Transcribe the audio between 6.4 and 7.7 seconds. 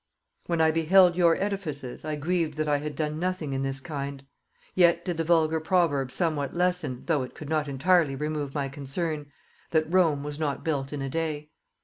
lessen, though it could not